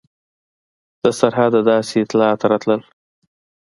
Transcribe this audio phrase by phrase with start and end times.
[1.03, 2.81] د سرحده داسې اطلاعات راتلل.